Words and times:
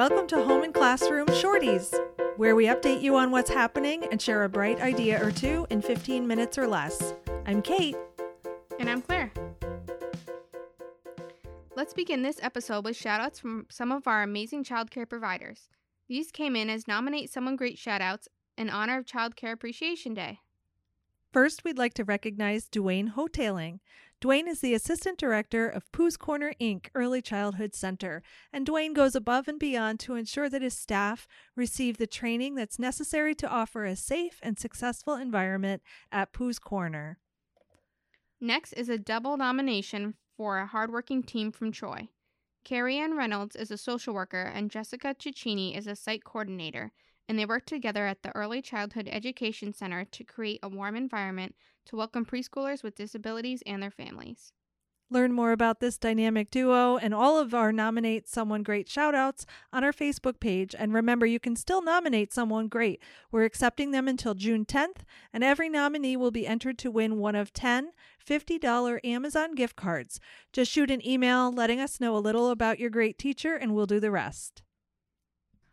Welcome 0.00 0.28
to 0.28 0.42
Home 0.42 0.62
and 0.62 0.72
Classroom 0.72 1.26
Shorties, 1.26 1.94
where 2.38 2.56
we 2.56 2.64
update 2.64 3.02
you 3.02 3.16
on 3.16 3.30
what's 3.30 3.50
happening 3.50 4.02
and 4.10 4.22
share 4.22 4.44
a 4.44 4.48
bright 4.48 4.80
idea 4.80 5.22
or 5.22 5.30
two 5.30 5.66
in 5.68 5.82
15 5.82 6.26
minutes 6.26 6.56
or 6.56 6.66
less. 6.66 7.12
I'm 7.44 7.60
Kate. 7.60 7.98
And 8.78 8.88
I'm 8.88 9.02
Claire. 9.02 9.30
Let's 11.76 11.92
begin 11.92 12.22
this 12.22 12.38
episode 12.40 12.82
with 12.86 12.96
shoutouts 12.96 13.38
from 13.38 13.66
some 13.68 13.92
of 13.92 14.06
our 14.06 14.22
amazing 14.22 14.64
childcare 14.64 15.06
providers. 15.06 15.68
These 16.08 16.30
came 16.30 16.56
in 16.56 16.70
as 16.70 16.88
Nominate 16.88 17.30
Someone 17.30 17.56
Great 17.56 17.76
shoutouts 17.76 18.26
in 18.56 18.70
honor 18.70 18.96
of 18.96 19.04
Childcare 19.04 19.52
Appreciation 19.52 20.14
Day. 20.14 20.38
First, 21.32 21.62
we'd 21.62 21.78
like 21.78 21.94
to 21.94 22.04
recognize 22.04 22.68
Dwayne 22.68 23.14
Hotaling. 23.14 23.78
Dwayne 24.20 24.48
is 24.48 24.60
the 24.60 24.74
Assistant 24.74 25.16
Director 25.16 25.68
of 25.68 25.90
Pooh's 25.92 26.16
Corner 26.16 26.52
Inc. 26.60 26.88
Early 26.92 27.22
Childhood 27.22 27.72
Center, 27.72 28.24
and 28.52 28.66
Dwayne 28.66 28.94
goes 28.94 29.14
above 29.14 29.46
and 29.46 29.58
beyond 29.58 30.00
to 30.00 30.16
ensure 30.16 30.48
that 30.48 30.60
his 30.60 30.74
staff 30.74 31.28
receive 31.54 31.98
the 31.98 32.08
training 32.08 32.56
that's 32.56 32.80
necessary 32.80 33.36
to 33.36 33.48
offer 33.48 33.84
a 33.84 33.94
safe 33.94 34.40
and 34.42 34.58
successful 34.58 35.14
environment 35.14 35.82
at 36.10 36.32
Pooh's 36.32 36.58
Corner. 36.58 37.18
Next 38.40 38.72
is 38.72 38.88
a 38.88 38.98
double 38.98 39.36
nomination 39.36 40.14
for 40.36 40.58
a 40.58 40.66
hardworking 40.66 41.22
team 41.22 41.52
from 41.52 41.70
Troy. 41.70 42.08
Carrie 42.64 42.98
Ann 42.98 43.16
Reynolds 43.16 43.54
is 43.54 43.70
a 43.70 43.78
social 43.78 44.14
worker, 44.14 44.42
and 44.42 44.68
Jessica 44.68 45.14
Cicchini 45.14 45.78
is 45.78 45.86
a 45.86 45.94
site 45.94 46.24
coordinator 46.24 46.90
and 47.30 47.38
they 47.38 47.46
work 47.46 47.64
together 47.64 48.08
at 48.08 48.24
the 48.24 48.34
Early 48.34 48.60
Childhood 48.60 49.08
Education 49.08 49.72
Center 49.72 50.04
to 50.04 50.24
create 50.24 50.58
a 50.64 50.68
warm 50.68 50.96
environment 50.96 51.54
to 51.86 51.94
welcome 51.94 52.26
preschoolers 52.26 52.82
with 52.82 52.96
disabilities 52.96 53.62
and 53.64 53.80
their 53.80 53.92
families. 53.92 54.52
Learn 55.10 55.32
more 55.32 55.52
about 55.52 55.78
this 55.78 55.96
dynamic 55.96 56.50
duo 56.50 56.96
and 56.96 57.14
all 57.14 57.38
of 57.38 57.54
our 57.54 57.70
Nominate 57.70 58.28
Someone 58.28 58.64
Great 58.64 58.88
shoutouts 58.88 59.44
on 59.72 59.84
our 59.84 59.92
Facebook 59.92 60.40
page. 60.40 60.74
And 60.76 60.92
remember, 60.92 61.24
you 61.24 61.38
can 61.38 61.54
still 61.54 61.82
nominate 61.82 62.32
someone 62.32 62.66
great. 62.66 63.00
We're 63.30 63.44
accepting 63.44 63.92
them 63.92 64.08
until 64.08 64.34
June 64.34 64.64
10th, 64.64 65.02
and 65.32 65.44
every 65.44 65.68
nominee 65.68 66.16
will 66.16 66.32
be 66.32 66.48
entered 66.48 66.78
to 66.78 66.90
win 66.90 67.18
one 67.18 67.36
of 67.36 67.52
10 67.52 67.92
$50 68.28 69.04
Amazon 69.04 69.54
gift 69.54 69.76
cards. 69.76 70.18
Just 70.52 70.72
shoot 70.72 70.90
an 70.90 71.06
email 71.06 71.52
letting 71.52 71.78
us 71.78 72.00
know 72.00 72.16
a 72.16 72.18
little 72.18 72.50
about 72.50 72.80
your 72.80 72.90
great 72.90 73.18
teacher, 73.18 73.54
and 73.54 73.72
we'll 73.72 73.86
do 73.86 74.00
the 74.00 74.10
rest. 74.10 74.64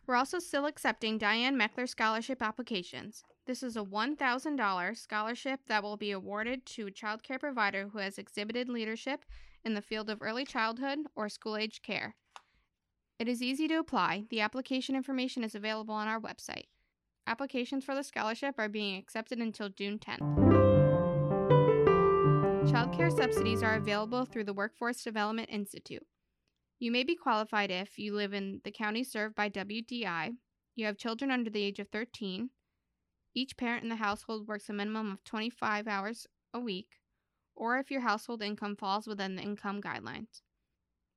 We're 0.08 0.16
also 0.16 0.39
still 0.39 0.66
accepting 0.66 1.17
Diane 1.17 1.59
Meckler 1.59 1.88
scholarship 1.88 2.41
applications. 2.41 3.25
This 3.45 3.61
is 3.61 3.75
a 3.75 3.83
$1,000 3.83 4.97
scholarship 4.97 5.59
that 5.67 5.83
will 5.83 5.97
be 5.97 6.11
awarded 6.11 6.66
to 6.67 6.88
a 6.88 6.91
child 6.91 7.23
care 7.23 7.38
provider 7.38 7.89
who 7.89 7.99
has 7.99 8.17
exhibited 8.17 8.69
leadership 8.69 9.25
in 9.66 9.73
the 9.73 9.81
field 9.81 10.09
of 10.09 10.22
early 10.22 10.45
childhood 10.45 10.99
or 11.14 11.27
school 11.27 11.58
age 11.58 11.81
care. 11.81 12.16
It 13.19 13.27
is 13.27 13.41
easy 13.41 13.67
to 13.67 13.75
apply. 13.75 14.23
The 14.30 14.39
application 14.39 14.95
information 14.95 15.44
is 15.44 15.55
available 15.55 15.95
on 15.95 16.08
our 16.08 16.21
website. 16.21 16.67
Applications 17.25 17.83
for 17.83 17.94
the 17.94 18.03
scholarship 18.03 18.55
are 18.58 18.69
being 18.69 18.97
accepted 18.97 19.39
until 19.39 19.67
June 19.67 19.99
10th. 19.99 20.21
Child 22.71 22.94
care 22.94 23.09
subsidies 23.09 23.61
are 23.61 23.75
available 23.75 24.23
through 24.23 24.45
the 24.45 24.53
Workforce 24.53 25.03
Development 25.03 25.49
Institute. 25.52 26.05
You 26.80 26.92
may 26.92 27.03
be 27.03 27.16
qualified 27.16 27.72
if 27.72 27.97
you 27.97 28.14
live 28.14 28.33
in 28.33 28.61
the 28.64 28.72
county 28.72 29.03
served 29.03 29.36
by 29.36 29.50
WDI, 29.50 30.36
you 30.75 30.86
have 30.86 30.97
children 30.97 31.31
under 31.31 31.50
the 31.50 31.64
age 31.64 31.80
of 31.80 31.89
13, 31.89 32.52
each 33.33 33.58
parent 33.58 33.83
in 33.83 33.89
the 33.89 33.95
household 33.95 34.47
works 34.47 34.70
a 34.70 34.73
minimum 34.73 35.11
of 35.11 35.23
25 35.23 35.88
hours 35.88 36.28
a 36.53 36.59
week, 36.59 37.00
or 37.55 37.78
if 37.78 37.89
your 37.92 38.02
household 38.02 38.42
income 38.42 38.75
falls 38.75 39.08
within 39.08 39.36
the 39.36 39.42
income 39.42 39.81
guidelines. 39.81 40.42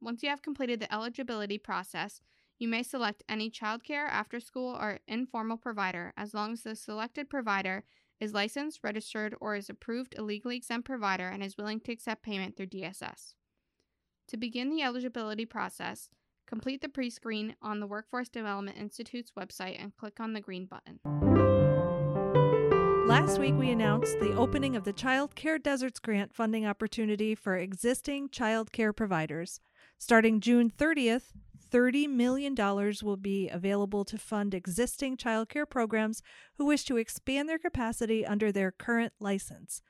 Once 0.00 0.22
you 0.22 0.28
have 0.31 0.42
completed 0.42 0.81
the 0.81 0.92
eligibility 0.92 1.58
process, 1.58 2.20
you 2.58 2.69
may 2.69 2.83
select 2.83 3.22
any 3.28 3.50
childcare, 3.50 4.06
after 4.09 4.41
school, 4.41 4.75
or 4.75 4.99
informal 5.06 5.56
provider 5.56 6.12
as 6.16 6.34
long 6.34 6.53
as 6.53 6.62
the 6.62 6.76
selected 6.76 7.31
provider 7.31 7.84
is 8.19 8.34
licensed, 8.34 8.81
registered, 8.82 9.34
or 9.41 9.56
is 9.56 9.70
approved 9.70 10.15
a 10.19 10.22
legally 10.22 10.56
exempt 10.56 10.87
provider 10.87 11.28
and 11.28 11.43
is 11.43 11.56
willing 11.56 11.81
to 11.81 11.93
accept 11.93 12.22
payment 12.22 12.56
through 12.56 12.66
DSS. 12.66 13.34
To 14.30 14.36
begin 14.36 14.70
the 14.70 14.82
eligibility 14.82 15.44
process, 15.44 16.08
complete 16.46 16.82
the 16.82 16.88
pre 16.88 17.10
screen 17.10 17.56
on 17.60 17.80
the 17.80 17.86
Workforce 17.88 18.28
Development 18.28 18.78
Institute's 18.78 19.32
website 19.36 19.82
and 19.82 19.96
click 19.96 20.20
on 20.20 20.34
the 20.34 20.41
green 20.41 20.66
button. 20.66 21.00
Last 23.08 23.40
week, 23.40 23.54
we 23.56 23.70
announced 23.70 24.20
the 24.20 24.36
opening 24.36 24.76
of 24.76 24.84
the 24.84 24.92
Child 24.92 25.34
Care 25.34 25.58
Deserts 25.58 25.98
Grant 25.98 26.32
funding 26.32 26.64
opportunity 26.64 27.34
for 27.34 27.56
existing 27.56 28.28
child 28.28 28.70
care 28.70 28.92
providers. 28.92 29.58
Starting 29.98 30.38
June 30.38 30.70
30th, 30.70 31.32
$30 31.72 32.08
million 32.08 32.54
will 33.02 33.16
be 33.16 33.48
available 33.48 34.04
to 34.04 34.16
fund 34.16 34.54
existing 34.54 35.16
child 35.16 35.48
care 35.48 35.66
programs 35.66 36.22
who 36.56 36.66
wish 36.66 36.84
to 36.84 36.98
expand 36.98 37.48
their 37.48 37.58
capacity 37.58 38.24
under 38.24 38.52
their 38.52 38.70
current 38.70 39.12
license. 39.19 39.82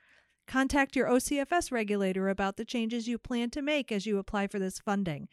Contact 0.51 0.97
your 0.97 1.07
OCFS 1.07 1.71
regulator 1.71 2.27
about 2.27 2.57
the 2.57 2.65
changes 2.65 3.07
you 3.07 3.17
plan 3.17 3.49
to 3.51 3.61
make 3.61 3.89
as 3.89 4.05
you 4.05 4.17
apply 4.17 4.47
for 4.47 4.59
this 4.59 4.79
funding. 4.79 5.29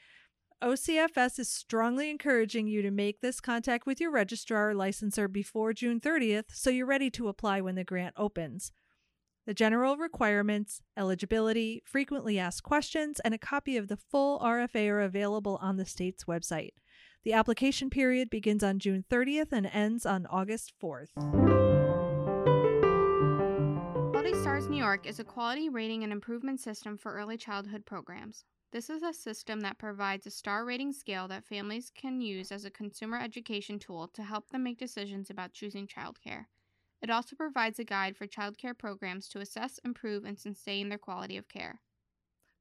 OCFS 0.62 1.40
is 1.40 1.48
strongly 1.48 2.08
encouraging 2.08 2.68
you 2.68 2.82
to 2.82 2.92
make 2.92 3.20
this 3.20 3.40
contact 3.40 3.84
with 3.84 4.00
your 4.00 4.12
registrar 4.12 4.70
or 4.70 4.74
licensor 4.76 5.26
before 5.26 5.72
June 5.72 5.98
30th 5.98 6.44
so 6.52 6.70
you're 6.70 6.86
ready 6.86 7.10
to 7.10 7.26
apply 7.26 7.60
when 7.60 7.74
the 7.74 7.82
grant 7.82 8.14
opens. 8.16 8.70
The 9.44 9.54
general 9.54 9.96
requirements, 9.96 10.82
eligibility, 10.96 11.82
frequently 11.84 12.38
asked 12.38 12.62
questions, 12.62 13.18
and 13.24 13.34
a 13.34 13.38
copy 13.38 13.76
of 13.76 13.88
the 13.88 13.96
full 13.96 14.38
RFA 14.38 14.88
are 14.88 15.00
available 15.00 15.58
on 15.60 15.78
the 15.78 15.86
state's 15.86 16.26
website. 16.26 16.74
The 17.24 17.32
application 17.32 17.90
period 17.90 18.30
begins 18.30 18.62
on 18.62 18.78
June 18.78 19.04
30th 19.10 19.50
and 19.50 19.66
ends 19.66 20.06
on 20.06 20.26
August 20.26 20.74
4th. 20.80 21.87
Stars 24.58 24.70
New 24.70 24.82
York 24.82 25.06
is 25.06 25.20
a 25.20 25.24
quality 25.24 25.68
rating 25.68 26.02
and 26.02 26.12
improvement 26.12 26.58
system 26.58 26.98
for 26.98 27.14
early 27.14 27.36
childhood 27.36 27.86
programs. 27.86 28.44
This 28.72 28.90
is 28.90 29.04
a 29.04 29.12
system 29.12 29.60
that 29.60 29.78
provides 29.78 30.26
a 30.26 30.32
star 30.32 30.64
rating 30.64 30.92
scale 30.92 31.28
that 31.28 31.44
families 31.44 31.92
can 31.94 32.20
use 32.20 32.50
as 32.50 32.64
a 32.64 32.70
consumer 32.70 33.20
education 33.20 33.78
tool 33.78 34.08
to 34.08 34.24
help 34.24 34.50
them 34.50 34.64
make 34.64 34.76
decisions 34.76 35.30
about 35.30 35.52
choosing 35.52 35.86
childcare. 35.86 36.46
It 37.00 37.08
also 37.08 37.36
provides 37.36 37.78
a 37.78 37.84
guide 37.84 38.16
for 38.16 38.26
childcare 38.26 38.76
programs 38.76 39.28
to 39.28 39.38
assess, 39.38 39.78
improve, 39.84 40.24
and 40.24 40.36
sustain 40.36 40.88
their 40.88 40.98
quality 40.98 41.36
of 41.36 41.48
care. 41.48 41.78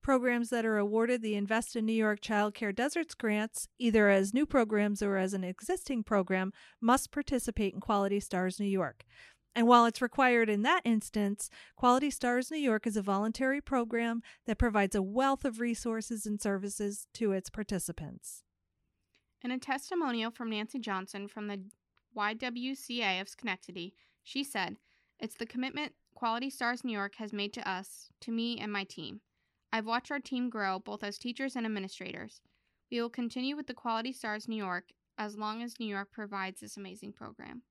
Programs 0.03 0.49
that 0.49 0.65
are 0.65 0.77
awarded 0.77 1.23
the 1.23 1.35
Invest 1.35 1.75
in 1.75 1.87
New 1.87 1.93
York 1.93 2.21
Child 2.21 2.53
Care 2.53 2.71
Deserts 2.71 3.15
grants, 3.15 3.67
either 3.79 4.07
as 4.07 4.35
new 4.35 4.45
programs 4.45 5.01
or 5.01 5.17
as 5.17 5.33
an 5.33 5.43
existing 5.43 6.03
program, 6.03 6.53
must 6.79 7.11
participate 7.11 7.73
in 7.73 7.81
Quality 7.81 8.19
Stars 8.19 8.59
New 8.59 8.67
York. 8.67 9.03
And 9.57 9.67
while 9.67 9.87
it's 9.87 10.03
required 10.03 10.51
in 10.51 10.61
that 10.61 10.83
instance, 10.85 11.49
Quality 11.75 12.11
Stars 12.11 12.51
New 12.51 12.59
York 12.59 12.85
is 12.85 12.95
a 12.95 13.01
voluntary 13.01 13.59
program 13.59 14.21
that 14.45 14.59
provides 14.59 14.93
a 14.93 15.01
wealth 15.01 15.45
of 15.45 15.59
resources 15.59 16.27
and 16.27 16.39
services 16.39 17.07
to 17.15 17.31
its 17.31 17.49
participants. 17.49 18.43
In 19.41 19.49
a 19.49 19.57
testimonial 19.57 20.29
from 20.29 20.51
Nancy 20.51 20.77
Johnson 20.77 21.27
from 21.27 21.47
the 21.47 21.59
YWCA 22.15 23.19
of 23.19 23.29
Schenectady, 23.29 23.95
she 24.21 24.43
said, 24.43 24.77
It's 25.19 25.37
the 25.37 25.47
commitment 25.47 25.93
Quality 26.13 26.51
Stars 26.51 26.83
New 26.83 26.93
York 26.93 27.15
has 27.15 27.33
made 27.33 27.51
to 27.53 27.67
us, 27.67 28.09
to 28.21 28.31
me, 28.31 28.59
and 28.59 28.71
my 28.71 28.83
team. 28.83 29.21
I've 29.73 29.87
watched 29.87 30.11
our 30.11 30.19
team 30.19 30.51
grow 30.51 30.77
both 30.77 31.03
as 31.03 31.17
teachers 31.17 31.55
and 31.55 31.65
administrators. 31.65 32.41
We 32.91 33.01
will 33.01 33.09
continue 33.09 33.55
with 33.55 33.65
the 33.65 33.73
Quality 33.73 34.13
Stars 34.13 34.47
New 34.47 34.55
York 34.55 34.89
as 35.17 35.35
long 35.35 35.63
as 35.63 35.79
New 35.79 35.87
York 35.87 36.11
provides 36.11 36.61
this 36.61 36.77
amazing 36.77 37.13
program. 37.13 37.63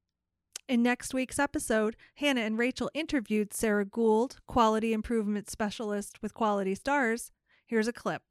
In 0.68 0.82
next 0.82 1.14
week's 1.14 1.38
episode, 1.38 1.94
Hannah 2.16 2.40
and 2.40 2.58
Rachel 2.58 2.90
interviewed 2.92 3.54
Sarah 3.54 3.84
Gould, 3.84 4.38
Quality 4.48 4.92
Improvement 4.92 5.48
Specialist 5.48 6.20
with 6.20 6.34
Quality 6.34 6.74
Stars. 6.74 7.30
Here's 7.66 7.86
a 7.86 7.92
clip. 7.92 8.22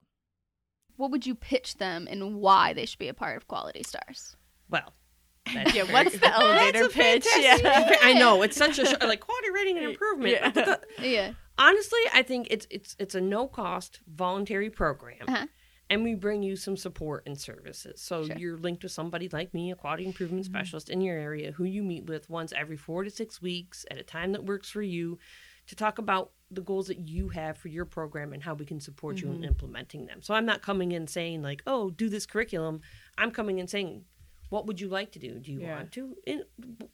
What 0.97 1.11
would 1.11 1.25
you 1.25 1.33
pitch 1.33 1.77
them 1.77 2.09
and 2.11 2.35
why 2.35 2.73
they 2.73 2.85
should 2.85 2.99
be 2.99 3.07
a 3.07 3.13
part 3.13 3.37
of 3.37 3.47
Quality 3.47 3.83
Stars? 3.83 4.35
Well, 4.69 4.93
yeah, 5.73 5.83
what's 5.83 6.17
the 6.17 6.27
elevator 6.33 6.89
pitch? 6.89 7.25
Yeah. 7.37 7.57
I 8.01 8.13
know 8.13 8.41
it's 8.41 8.57
such 8.57 8.79
a 8.79 8.85
sh- 8.85 8.95
like 9.01 9.21
quality 9.21 9.51
rating 9.53 9.77
and 9.77 9.85
improvement. 9.85 10.37
Yeah. 10.43 10.75
yeah. 11.01 11.31
Honestly, 11.57 12.01
I 12.13 12.21
think 12.21 12.47
it's 12.51 12.67
it's 12.69 12.97
it's 12.99 13.15
a 13.15 13.21
no 13.21 13.47
cost 13.47 14.01
voluntary 14.07 14.69
program. 14.69 15.23
Uh-huh 15.25 15.45
and 15.89 16.03
we 16.03 16.15
bring 16.15 16.41
you 16.41 16.55
some 16.55 16.77
support 16.77 17.23
and 17.25 17.39
services. 17.39 18.01
So 18.01 18.25
sure. 18.25 18.37
you're 18.37 18.57
linked 18.57 18.83
with 18.83 18.91
somebody 18.91 19.29
like 19.29 19.53
me, 19.53 19.71
a 19.71 19.75
quality 19.75 20.05
improvement 20.05 20.45
mm-hmm. 20.45 20.53
specialist 20.53 20.89
in 20.89 21.01
your 21.01 21.17
area, 21.17 21.51
who 21.51 21.63
you 21.63 21.83
meet 21.83 22.05
with 22.05 22.29
once 22.29 22.53
every 22.55 22.77
four 22.77 23.03
to 23.03 23.09
six 23.09 23.41
weeks 23.41 23.85
at 23.91 23.97
a 23.97 24.03
time 24.03 24.31
that 24.31 24.45
works 24.45 24.69
for 24.69 24.81
you 24.81 25.19
to 25.67 25.75
talk 25.75 25.97
about 25.97 26.31
the 26.51 26.61
goals 26.61 26.87
that 26.87 26.99
you 26.99 27.29
have 27.29 27.57
for 27.57 27.69
your 27.69 27.85
program 27.85 28.33
and 28.33 28.43
how 28.43 28.53
we 28.53 28.65
can 28.65 28.79
support 28.79 29.17
mm-hmm. 29.17 29.27
you 29.27 29.31
in 29.33 29.37
mm-hmm. 29.39 29.47
implementing 29.49 30.05
them. 30.05 30.21
So 30.21 30.33
I'm 30.33 30.45
not 30.45 30.61
coming 30.61 30.91
in 30.91 31.07
saying 31.07 31.41
like, 31.41 31.63
"Oh, 31.67 31.89
do 31.89 32.09
this 32.09 32.25
curriculum." 32.25 32.81
I'm 33.17 33.31
coming 33.31 33.59
in 33.59 33.67
saying, 33.67 34.05
"What 34.49 34.67
would 34.67 34.79
you 34.79 34.87
like 34.87 35.11
to 35.13 35.19
do? 35.19 35.39
Do 35.39 35.51
you 35.51 35.61
yeah. 35.61 35.75
want 35.75 35.91
to 35.93 36.15
in, 36.25 36.43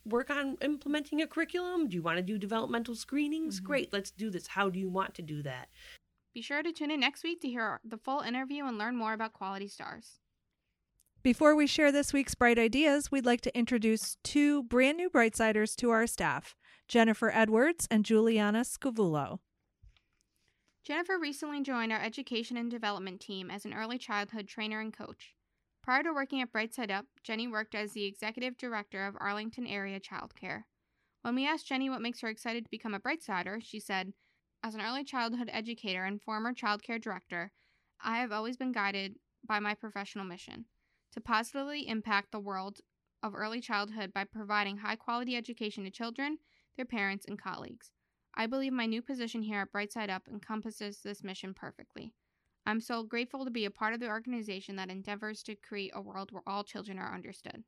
work 0.06 0.30
on 0.30 0.58
implementing 0.62 1.22
a 1.22 1.28
curriculum? 1.28 1.90
Do 1.90 1.96
you 1.96 2.02
want 2.02 2.18
to 2.18 2.24
do 2.24 2.38
developmental 2.38 2.96
screenings? 2.96 3.58
Mm-hmm. 3.58 3.68
Great, 3.68 3.94
let's 3.94 4.12
do 4.12 4.30
this. 4.30 4.48
How 4.48 4.70
do 4.70 4.80
you 4.80 4.90
want 4.90 5.16
to 5.16 5.22
do 5.22 5.44
that?" 5.44 5.68
Be 6.34 6.42
sure 6.42 6.64
to 6.64 6.72
tune 6.72 6.92
in 6.92 7.02
next 7.02 7.24
week 7.24 7.42
to 7.42 7.50
hear 7.50 7.82
the 7.84 7.98
full 7.98 8.22
interview 8.22 8.66
and 8.66 8.78
learn 8.78 8.96
more 8.96 9.12
about 9.12 9.34
Quality 9.34 9.68
Stars. 9.68 10.20
Before 11.24 11.56
we 11.56 11.68
share 11.68 11.92
this 11.92 12.14
week's 12.14 12.36
Bright 12.36 12.58
Ideas, 12.58 13.12
we'd 13.12 13.26
like 13.26 13.42
to 13.42 13.58
introduce 13.58 14.16
two 14.24 14.64
brand 14.64 14.98
new 14.98 15.10
Brightsiders 15.10 15.76
to 15.76 15.90
our 15.90 16.08
staff 16.08 16.56
Jennifer 16.88 17.32
Edwards 17.34 17.88
and 17.92 18.06
Juliana 18.06 18.62
Scavullo. 18.62 19.40
Jennifer 20.84 21.20
recently 21.20 21.62
joined 21.62 21.92
our 21.92 22.02
education 22.02 22.58
and 22.58 22.72
development 22.72 23.20
team 23.20 23.52
as 23.52 23.66
an 23.66 23.74
early 23.74 23.98
childhood 23.98 24.48
trainer 24.48 24.80
and 24.80 24.98
coach. 24.98 25.36
Prior 25.84 26.02
to 26.02 26.14
working 26.14 26.42
at 26.42 26.52
Brightside 26.52 26.92
Up, 26.92 27.06
Jenny 27.24 27.48
worked 27.48 27.76
as 27.76 27.92
the 27.92 28.06
executive 28.06 28.58
director 28.58 29.06
of 29.06 29.16
Arlington 29.20 29.68
Area 29.68 30.00
Childcare. 30.00 30.64
When 31.24 31.36
we 31.36 31.46
asked 31.48 31.68
Jenny 31.68 31.90
what 31.90 32.02
makes 32.02 32.22
her 32.22 32.30
excited 32.30 32.64
to 32.64 32.72
become 32.72 32.94
a 32.94 33.00
Brightsider, 33.00 33.62
she 33.62 33.80
said, 33.80 34.14
As 34.64 34.76
an 34.76 34.82
early 34.82 35.04
childhood 35.04 35.50
educator 35.52 36.06
and 36.06 36.22
former 36.22 36.54
childcare 36.54 37.02
director, 37.02 37.52
I 38.00 38.20
have 38.20 38.32
always 38.32 38.58
been 38.58 38.72
guided 38.72 39.16
by 39.44 39.60
my 39.60 39.74
professional 39.74 40.24
mission 40.24 40.66
to 41.14 41.20
positively 41.20 41.88
impact 41.88 42.32
the 42.32 42.40
world 42.40 42.80
of 43.24 43.34
early 43.34 43.60
childhood 43.60 44.14
by 44.14 44.24
providing 44.24 44.78
high 44.78 44.98
quality 44.98 45.36
education 45.36 45.84
to 45.86 45.90
children, 45.90 46.38
their 46.76 46.86
parents, 46.86 47.26
and 47.28 47.42
colleagues. 47.42 47.92
I 48.36 48.46
believe 48.46 48.72
my 48.72 48.86
new 48.86 49.02
position 49.02 49.42
here 49.42 49.62
at 49.62 49.72
Brightside 49.72 50.12
Up 50.12 50.28
encompasses 50.28 51.00
this 51.02 51.24
mission 51.24 51.56
perfectly. 51.56 52.14
I'm 52.68 52.82
so 52.82 53.02
grateful 53.02 53.46
to 53.46 53.52
be 53.52 53.66
a 53.66 53.72
part 53.72 53.96
of 53.96 54.00
the 54.00 54.10
organization 54.10 54.76
that 54.76 54.92
endeavors 54.92 55.42
to 55.44 55.56
create 55.56 55.92
a 55.96 56.02
world 56.02 56.32
where 56.32 56.44
all 56.46 56.64
children 56.64 57.00
are 57.00 57.14
understood. 57.14 57.64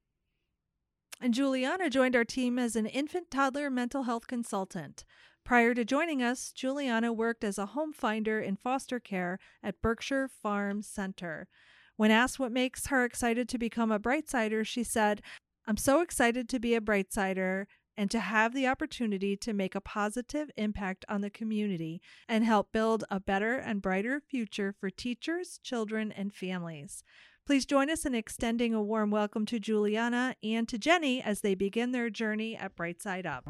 And 1.24 1.34
Juliana 1.34 1.90
joined 1.90 2.18
our 2.18 2.26
team 2.26 2.60
as 2.60 2.76
an 2.76 2.86
infant 2.86 3.32
toddler 3.32 3.70
mental 3.70 4.04
health 4.04 4.28
consultant. 4.28 5.06
Prior 5.46 5.74
to 5.74 5.86
joining 5.86 6.22
us, 6.22 6.52
Juliana 6.52 7.14
worked 7.14 7.46
as 7.46 7.58
a 7.58 7.68
home 7.68 7.94
finder 7.94 8.42
in 8.42 8.58
foster 8.58 9.00
care 9.00 9.40
at 9.64 9.82
Berkshire 9.82 10.28
Farm 10.28 10.82
Center. 10.82 11.48
When 11.96 12.12
asked 12.12 12.40
what 12.40 12.52
makes 12.52 12.88
her 12.88 13.06
excited 13.06 13.48
to 13.48 13.58
become 13.58 13.90
a 13.90 14.02
Brightsider, 14.02 14.68
she 14.68 14.84
said, 14.84 15.22
I'm 15.66 15.78
so 15.78 16.02
excited 16.02 16.50
to 16.50 16.60
be 16.60 16.76
a 16.76 16.82
Brightsider 16.82 17.68
and 17.96 18.12
to 18.12 18.20
have 18.20 18.54
the 18.54 18.68
opportunity 18.68 19.38
to 19.38 19.54
make 19.54 19.76
a 19.76 19.82
positive 19.82 20.52
impact 20.58 21.06
on 21.08 21.22
the 21.22 21.30
community 21.30 22.02
and 22.28 22.44
help 22.44 22.74
build 22.74 23.06
a 23.10 23.22
better 23.22 23.56
and 23.56 23.82
brighter 23.82 24.20
future 24.20 24.76
for 24.78 24.90
teachers, 24.90 25.58
children, 25.64 26.12
and 26.12 26.34
families. 26.34 27.02
Please 27.46 27.66
join 27.66 27.90
us 27.90 28.06
in 28.06 28.16
extending 28.16 28.74
a 28.74 28.82
warm 28.82 29.12
welcome 29.12 29.46
to 29.48 29.60
Juliana 29.60 30.34
and 30.42 30.66
to 30.70 30.78
Jenny 30.78 31.22
as 31.22 31.42
they 31.42 31.56
begin 31.56 31.92
their 31.92 32.10
journey 32.10 32.56
at 32.56 32.78
Brightside 32.78 33.26
Up. 33.26 33.44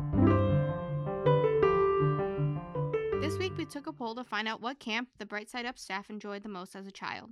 This 3.22 3.38
week, 3.38 3.56
we 3.56 3.66
took 3.66 3.86
a 3.86 3.94
poll 3.94 4.16
to 4.16 4.24
find 4.24 4.48
out 4.48 4.62
what 4.62 4.80
camp 4.80 5.10
the 5.19 5.28
Brightside 5.28 5.66
Up 5.66 5.78
staff 5.78 6.10
enjoyed 6.10 6.42
the 6.42 6.50
most 6.50 6.75
as 6.75 6.88
a 6.88 6.92
child. 6.92 7.30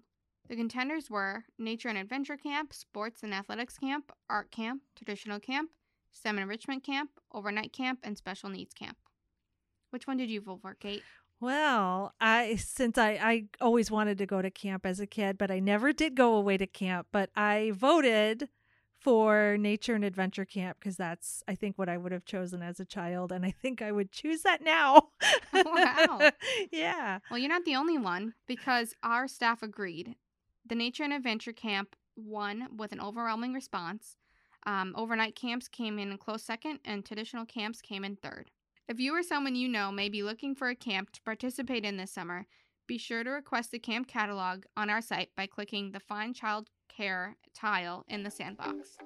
The 0.50 0.56
contenders 0.56 1.10
were 1.10 1.46
Nature 1.58 1.90
and 1.90 1.98
Adventure 1.98 2.38
Camp, 2.38 2.74
Sports 2.74 3.24
and 3.24 3.34
Athletics 3.34 3.80
Camp, 3.80 4.12
Art 4.30 4.52
Camp, 4.52 4.84
Traditional 4.96 5.40
Camp, 5.40 5.72
STEM 6.12 6.38
Enrichment 6.38 6.84
Camp, 6.84 7.10
Overnight 7.34 7.74
Camp, 7.74 8.02
and 8.04 8.16
Special 8.16 8.50
Needs 8.50 8.76
Camp. 8.76 8.98
Which 9.90 10.06
one 10.06 10.18
did 10.18 10.30
you 10.30 10.42
vote 10.42 10.60
for, 10.62 10.76
Kate? 10.76 11.02
Well, 11.42 12.14
I 12.22 12.56
since 12.58 13.00
I 13.00 13.14
I 13.14 13.46
always 13.60 13.90
wanted 13.90 14.20
to 14.20 14.28
go 14.28 14.44
to 14.44 14.52
camp 14.52 14.86
as 14.86 15.00
a 15.00 15.08
kid, 15.08 15.40
but 15.40 15.50
I 15.50 15.60
never 15.60 15.92
did 15.92 16.16
go 16.16 16.36
away 16.36 16.56
to 16.58 16.68
camp, 16.68 17.08
but 17.12 17.32
I 17.36 17.72
voted 17.74 18.48
for 19.00 19.58
nature 19.58 19.96
and 19.96 20.06
adventure 20.06 20.46
camp 20.46 20.78
because 20.80 20.98
that's 20.98 21.42
I 21.48 21.56
think 21.56 21.80
what 21.80 21.90
I 21.90 21.98
would 21.98 22.12
have 22.12 22.26
chosen 22.26 22.62
as 22.62 22.80
a 22.80 22.86
child 22.86 23.32
and 23.32 23.44
I 23.44 23.50
think 23.50 23.82
I 23.82 23.92
would 23.92 24.12
choose 24.12 24.44
that 24.44 24.62
now. 24.62 25.10
Wow. 25.52 26.32
yeah. 26.72 27.20
Well, 27.32 27.40
you're 27.40 27.50
not 27.50 27.66
the 27.66 27.76
only 27.76 27.98
one 27.98 28.36
because 28.48 28.94
our 29.02 29.28
staff 29.28 29.64
agreed. 29.64 30.16
The 30.64 30.76
Nature 30.76 31.04
and 31.04 31.14
Adventure 31.14 31.54
Camp 31.54 31.96
won 32.16 32.68
with 32.78 32.92
an 32.92 33.02
overwhelming 33.02 33.54
response. 33.54 34.16
Um, 34.68 34.94
overnight 34.96 35.36
camps 35.36 35.68
came 35.68 35.98
in 35.98 36.16
close 36.20 36.44
second, 36.44 36.80
and 36.86 37.04
traditional 37.04 37.48
camps 37.48 37.82
came 37.82 38.04
in 38.04 38.16
third. 38.16 38.52
If 38.92 39.00
you 39.00 39.16
or 39.16 39.24
someone 39.24 39.56
you 39.56 39.70
know 39.70 39.90
may 39.90 40.10
be 40.10 40.22
looking 40.22 40.54
for 40.54 40.68
a 40.68 40.76
camp 40.76 41.12
to 41.12 41.22
participate 41.22 41.86
in 41.86 41.96
this 41.96 42.12
summer, 42.12 42.46
be 42.88 42.98
sure 42.98 43.24
to 43.24 43.30
request 43.30 43.72
the 43.72 43.80
camp 43.80 44.10
catalog 44.10 44.66
on 44.76 44.90
our 44.90 45.02
site 45.02 45.30
by 45.34 45.46
clicking 45.46 45.94
the 45.94 46.02
Find 46.02 46.36
Child 46.36 46.68
Care 46.90 47.38
tile 47.54 48.04
in 48.10 48.24
the 48.24 48.30
sandbox. 48.30 48.98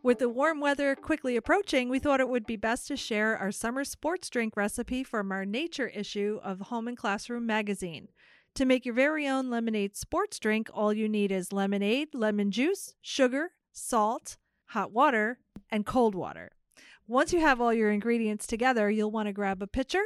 With 0.00 0.20
the 0.20 0.28
warm 0.28 0.60
weather 0.60 0.94
quickly 0.94 1.34
approaching, 1.34 1.88
we 1.88 1.98
thought 1.98 2.20
it 2.20 2.28
would 2.28 2.46
be 2.46 2.54
best 2.54 2.86
to 2.86 2.96
share 2.96 3.36
our 3.36 3.50
summer 3.50 3.82
sports 3.82 4.30
drink 4.30 4.56
recipe 4.56 5.02
from 5.02 5.32
our 5.32 5.44
nature 5.44 5.88
issue 5.88 6.38
of 6.44 6.60
Home 6.60 6.86
and 6.86 6.96
Classroom 6.96 7.46
magazine. 7.46 8.10
To 8.54 8.64
make 8.64 8.86
your 8.86 8.94
very 8.94 9.26
own 9.26 9.50
lemonade 9.50 9.96
sports 9.96 10.38
drink, 10.38 10.70
all 10.72 10.92
you 10.92 11.08
need 11.08 11.32
is 11.32 11.52
lemonade, 11.52 12.14
lemon 12.14 12.52
juice, 12.52 12.94
sugar, 13.02 13.54
salt, 13.72 14.36
hot 14.66 14.92
water, 14.92 15.40
and 15.70 15.86
cold 15.86 16.14
water. 16.14 16.50
Once 17.06 17.32
you 17.32 17.40
have 17.40 17.60
all 17.60 17.74
your 17.74 17.90
ingredients 17.90 18.46
together, 18.46 18.90
you'll 18.90 19.10
want 19.10 19.26
to 19.26 19.32
grab 19.32 19.60
a 19.62 19.66
pitcher, 19.66 20.02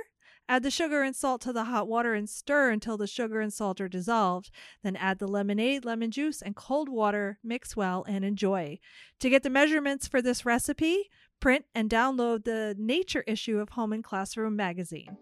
add 0.48 0.62
the 0.62 0.70
sugar 0.70 1.02
and 1.02 1.14
salt 1.14 1.40
to 1.42 1.52
the 1.52 1.64
hot 1.64 1.86
water 1.86 2.14
and 2.14 2.28
stir 2.28 2.70
until 2.70 2.96
the 2.96 3.06
sugar 3.06 3.40
and 3.40 3.52
salt 3.52 3.80
are 3.80 3.88
dissolved. 3.88 4.50
Then 4.82 4.96
add 4.96 5.18
the 5.18 5.28
lemonade, 5.28 5.84
lemon 5.84 6.10
juice, 6.10 6.40
and 6.40 6.56
cold 6.56 6.88
water, 6.88 7.38
mix 7.44 7.76
well, 7.76 8.04
and 8.08 8.24
enjoy. 8.24 8.78
To 9.20 9.30
get 9.30 9.42
the 9.42 9.50
measurements 9.50 10.08
for 10.08 10.22
this 10.22 10.46
recipe, 10.46 11.10
print 11.40 11.66
and 11.74 11.90
download 11.90 12.44
the 12.44 12.74
Nature 12.78 13.24
issue 13.26 13.58
of 13.58 13.70
Home 13.70 13.92
and 13.92 14.02
Classroom 14.02 14.56
magazine. 14.56 15.16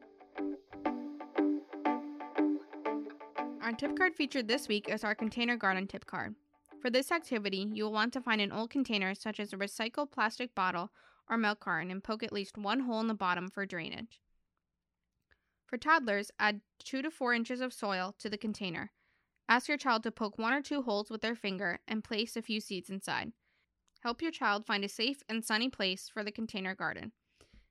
Our 3.60 3.72
tip 3.72 3.96
card 3.96 4.14
featured 4.14 4.48
this 4.48 4.68
week 4.68 4.88
is 4.88 5.02
our 5.04 5.14
container 5.14 5.56
garden 5.56 5.86
tip 5.86 6.04
card. 6.04 6.34
For 6.82 6.90
this 6.90 7.12
activity, 7.12 7.70
you 7.72 7.84
will 7.84 7.92
want 7.92 8.12
to 8.14 8.20
find 8.20 8.40
an 8.40 8.50
old 8.50 8.70
container 8.70 9.14
such 9.14 9.38
as 9.38 9.52
a 9.52 9.56
recycled 9.56 10.10
plastic 10.10 10.52
bottle 10.52 10.90
or 11.30 11.38
milk 11.38 11.60
carton 11.60 11.92
and 11.92 12.02
poke 12.02 12.24
at 12.24 12.32
least 12.32 12.58
one 12.58 12.80
hole 12.80 12.98
in 12.98 13.06
the 13.06 13.14
bottom 13.14 13.48
for 13.48 13.64
drainage. 13.64 14.20
For 15.64 15.78
toddlers, 15.78 16.32
add 16.40 16.60
2 16.80 17.02
to 17.02 17.10
4 17.12 17.34
inches 17.34 17.60
of 17.60 17.72
soil 17.72 18.16
to 18.18 18.28
the 18.28 18.36
container. 18.36 18.90
Ask 19.48 19.68
your 19.68 19.78
child 19.78 20.02
to 20.02 20.10
poke 20.10 20.38
one 20.38 20.52
or 20.52 20.60
two 20.60 20.82
holes 20.82 21.08
with 21.08 21.20
their 21.20 21.36
finger 21.36 21.78
and 21.86 22.02
place 22.02 22.36
a 22.36 22.42
few 22.42 22.60
seeds 22.60 22.90
inside. 22.90 23.30
Help 24.00 24.20
your 24.20 24.32
child 24.32 24.66
find 24.66 24.84
a 24.84 24.88
safe 24.88 25.22
and 25.28 25.44
sunny 25.44 25.68
place 25.68 26.10
for 26.12 26.24
the 26.24 26.32
container 26.32 26.74
garden. 26.74 27.12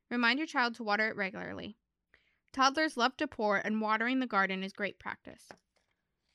Remind 0.09 0.39
your 0.39 0.47
child 0.47 0.75
to 0.75 0.85
water 0.85 1.09
it 1.09 1.17
regularly. 1.17 1.75
Toddlers 2.53 2.95
love 2.95 3.17
to 3.17 3.27
pour, 3.27 3.57
and 3.57 3.81
watering 3.81 4.21
the 4.21 4.25
garden 4.25 4.63
is 4.63 4.71
great 4.71 4.99
practice. 4.99 5.49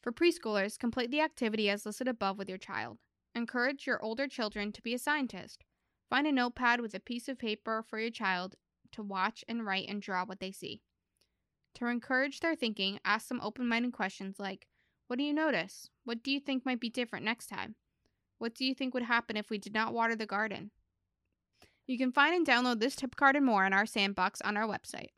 For 0.06 0.12
preschoolers, 0.12 0.78
complete 0.78 1.10
the 1.10 1.20
activity 1.20 1.68
as 1.68 1.84
listed 1.84 2.06
above 2.06 2.38
with 2.38 2.48
your 2.48 2.58
child. 2.58 2.98
Encourage 3.34 3.88
your 3.88 4.00
older 4.00 4.28
children 4.28 4.70
to 4.70 4.80
be 4.80 4.94
a 4.94 5.00
scientist. 5.00 5.64
Find 6.08 6.28
a 6.28 6.32
notepad 6.32 6.80
with 6.80 6.94
a 6.94 7.00
piece 7.00 7.28
of 7.28 7.40
paper 7.40 7.82
for 7.82 7.98
your 7.98 8.12
child 8.12 8.54
to 8.92 9.02
watch 9.02 9.44
and 9.48 9.66
write 9.66 9.88
and 9.88 10.00
draw 10.00 10.25
what 10.25 10.38
they 10.38 10.52
see. 10.52 10.80
To 11.75 11.88
encourage 11.88 12.38
their 12.38 12.54
thinking, 12.54 13.00
ask 13.04 13.26
some 13.26 13.40
open 13.40 13.66
minded 13.66 13.94
questions 13.94 14.38
like 14.38 14.68
What 15.08 15.16
do 15.16 15.25
you 15.25 15.32
notice? 15.32 15.90
What 16.04 16.22
do 16.22 16.30
you 16.30 16.38
think 16.38 16.64
might 16.64 16.78
be 16.78 16.88
different 16.88 17.25
next 17.25 17.48
time? 17.48 17.75
What 18.38 18.54
do 18.54 18.64
you 18.64 18.76
think 18.76 18.94
would 18.94 19.02
happen 19.02 19.36
if 19.36 19.50
we 19.50 19.58
did 19.58 19.75
not 19.75 19.92
water 19.92 20.14
the 20.14 20.25
garden? 20.25 20.70
You 21.88 21.98
can 21.98 22.12
find 22.12 22.32
and 22.32 22.46
download 22.46 22.78
this 22.78 22.94
tip 22.94 23.16
card 23.16 23.34
and 23.34 23.44
more 23.44 23.66
in 23.66 23.72
our 23.72 23.86
sandbox 23.86 24.40
on 24.42 24.56
our 24.56 24.68
website. 24.68 25.10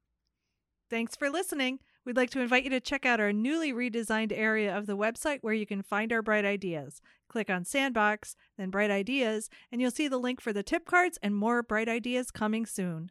Thanks 0.88 1.14
for 1.14 1.28
listening. 1.28 1.80
We'd 2.05 2.17
like 2.17 2.31
to 2.31 2.40
invite 2.40 2.64
you 2.64 2.71
to 2.71 2.81
check 2.81 3.05
out 3.05 3.21
our 3.21 3.33
newly 3.33 3.73
redesigned 3.73 4.33
area 4.35 4.76
of 4.76 4.87
the 4.87 4.97
website 4.97 5.38
where 5.43 5.55
you 5.55 5.67
can 5.67 5.83
find 5.83 6.12
our 6.12 6.23
Bright 6.23 6.45
Ideas. 6.45 7.02
Click 7.28 7.50
on 7.50 7.64
Sandbox, 7.64 8.35
then 8.57 8.71
Bright 8.71 8.90
Ideas, 8.90 9.50
and 9.71 9.81
you'll 9.81 9.90
see 9.90 10.09
the 10.09 10.19
link 10.19 10.40
for 10.40 10.52
the 10.52 10.62
tip 10.62 10.87
cards 10.87 11.19
and 11.23 11.37
more 11.37 11.62
Bright 11.62 11.88
Ideas 11.88 12.31
coming 12.31 12.64
soon. 12.64 13.11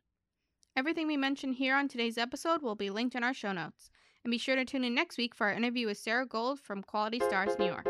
Everything 0.76 1.08
we 1.08 1.18
mentioned 1.18 1.56
here 1.56 1.76
on 1.76 1.88
today's 1.88 2.18
episode 2.18 2.62
will 2.62 2.76
be 2.76 2.90
linked 2.90 3.16
in 3.16 3.24
our 3.24 3.34
show 3.34 3.52
notes. 3.52 3.90
And 4.24 4.32
be 4.32 4.38
sure 4.38 4.56
to 4.56 4.66
tune 4.66 4.84
in 4.84 4.94
next 4.94 5.18
week 5.18 5.34
for 5.34 5.48
our 5.48 5.54
interview 5.54 5.88
with 5.88 5.98
Sarah 5.98 6.26
Gold 6.26 6.60
from 6.60 6.84
Quality 6.84 7.20
Stars 7.20 7.58
New 7.58 7.66
York. 7.66 7.88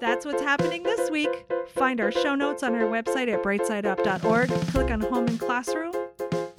That's 0.00 0.24
what's 0.24 0.42
happening 0.42 0.82
this 0.82 1.10
week. 1.10 1.46
Find 1.68 2.00
our 2.00 2.12
show 2.12 2.34
notes 2.34 2.62
on 2.62 2.74
our 2.74 2.82
website 2.82 3.32
at 3.32 3.42
brightsideup.org. 3.42 4.48
Click 4.48 4.90
on 4.90 5.00
Home 5.00 5.26
and 5.26 5.40
Classroom. 5.40 5.97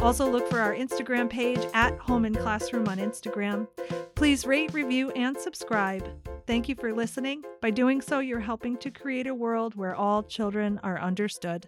Also, 0.01 0.29
look 0.29 0.47
for 0.47 0.59
our 0.59 0.73
Instagram 0.73 1.29
page 1.29 1.59
at 1.73 1.97
Home 1.99 2.25
and 2.25 2.37
Classroom 2.37 2.87
on 2.87 2.97
Instagram. 2.99 3.67
Please 4.15 4.45
rate, 4.45 4.73
review, 4.73 5.11
and 5.11 5.37
subscribe. 5.37 6.07
Thank 6.47 6.69
you 6.69 6.75
for 6.75 6.93
listening. 6.93 7.43
By 7.61 7.71
doing 7.71 8.01
so, 8.01 8.19
you're 8.19 8.39
helping 8.39 8.77
to 8.77 8.91
create 8.91 9.27
a 9.27 9.35
world 9.35 9.75
where 9.75 9.95
all 9.95 10.23
children 10.23 10.79
are 10.83 10.99
understood. 10.99 11.67